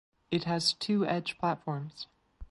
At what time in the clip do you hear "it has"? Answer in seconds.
0.31-0.73